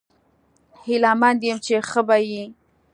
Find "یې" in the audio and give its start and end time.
2.29-2.43